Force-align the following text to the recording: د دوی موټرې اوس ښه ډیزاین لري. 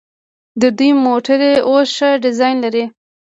د 0.61 0.63
دوی 0.77 0.91
موټرې 1.05 1.53
اوس 1.67 1.89
ښه 1.97 2.09
ډیزاین 2.23 2.57
لري. 2.65 2.83